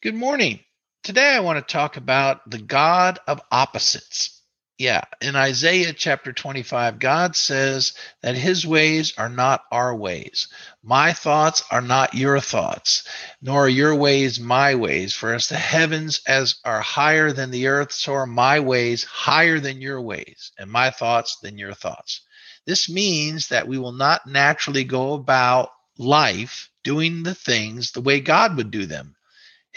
[0.00, 0.60] Good morning.
[1.02, 4.40] Today I want to talk about the God of opposites.
[4.78, 10.46] Yeah, in Isaiah chapter 25, God says that his ways are not our ways.
[10.84, 13.08] My thoughts are not your thoughts,
[13.42, 15.14] nor are your ways my ways.
[15.14, 19.58] For as the heavens as are higher than the earth, so are my ways higher
[19.58, 22.20] than your ways, and my thoughts than your thoughts.
[22.68, 28.20] This means that we will not naturally go about life doing the things the way
[28.20, 29.16] God would do them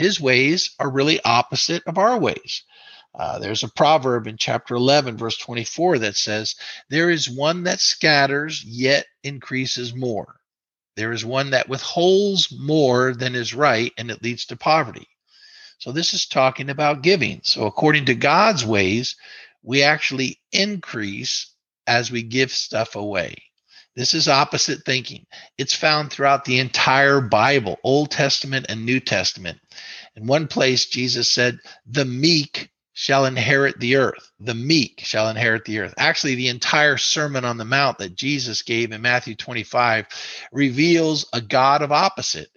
[0.02, 2.64] his ways are really opposite of our ways.
[3.14, 6.55] Uh, there's a proverb in chapter 11, verse 24 that says,
[6.90, 10.38] There is one that scatters, yet increases more.
[10.95, 15.08] There is one that withholds more than is right, and it leads to poverty.
[15.78, 17.42] So, this is talking about giving.
[17.44, 19.16] So, according to God's ways,
[19.62, 21.54] we actually increase
[21.86, 23.36] as we give stuff away.
[23.95, 25.26] This is opposite thinking.
[25.58, 29.59] It's found throughout the entire Bible, Old Testament and New Testament.
[30.16, 34.31] In one place, Jesus said, The meek shall inherit the earth.
[34.39, 35.94] The meek shall inherit the earth.
[35.97, 40.08] Actually, the entire Sermon on the Mount that Jesus gave in Matthew 25
[40.52, 42.50] reveals a God of opposite.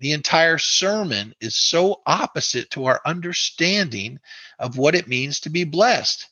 [0.00, 4.18] The entire sermon is so opposite to our understanding
[4.58, 6.28] of what it means to be blessed.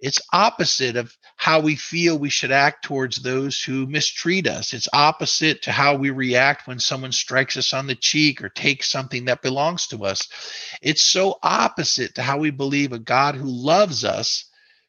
[0.00, 4.72] It's opposite of how we feel we should act towards those who mistreat us.
[4.72, 8.90] It's opposite to how we react when someone strikes us on the cheek or takes
[8.90, 10.28] something that belongs to us.
[10.82, 14.44] It's so opposite to how we believe a God who loves us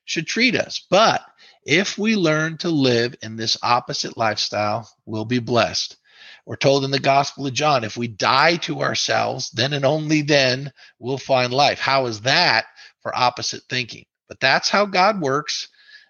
[0.05, 0.85] should treat us.
[0.89, 1.21] But
[1.65, 5.97] if we learn to live in this opposite lifestyle, we'll be blessed.
[6.45, 10.21] We're told in the Gospel of John if we die to ourselves, then and only
[10.21, 11.79] then we'll find life.
[11.79, 12.65] How is that
[13.01, 14.05] for opposite thinking?
[14.27, 15.67] But that's how God works.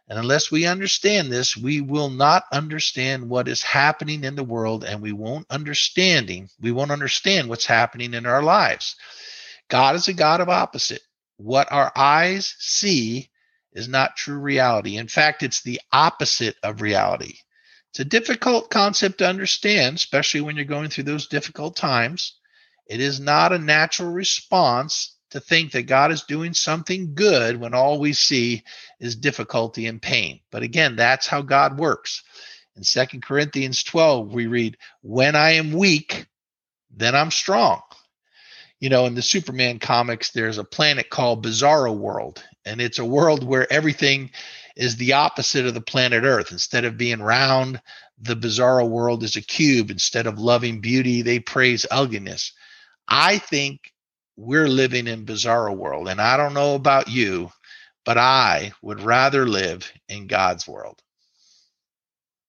[0.08, 4.83] And unless we understand this, we will not understand what is happening in the world
[4.83, 8.95] and we won't understanding, we won't understand what's happening in our lives.
[9.67, 11.02] God is a God of opposite.
[11.38, 13.30] What our eyes see
[13.73, 14.98] is not true reality.
[14.98, 17.39] In fact, it's the opposite of reality.
[17.89, 22.36] It's a difficult concept to understand, especially when you're going through those difficult times.
[22.87, 27.73] It is not a natural response to think that God is doing something good when
[27.73, 28.64] all we see
[29.02, 30.40] is difficulty and pain.
[30.50, 32.23] But again, that's how God works.
[32.78, 36.28] In Second Corinthians 12, we read, When I am weak,
[36.90, 37.82] then I'm strong.
[38.80, 43.06] You know, in the Superman comics, there's a planet called Bizarro World, and it's a
[43.06, 44.32] world where everything
[44.78, 46.54] is the opposite of the planet Earth.
[46.54, 47.82] Instead of being round,
[48.22, 49.92] the Bizarro World is a cube.
[49.92, 52.54] Instead of loving beauty, they praise ugliness.
[53.10, 53.92] I think
[54.38, 57.50] we're living in bizarro world and i don't know about you
[58.06, 61.02] but i would rather live in god's world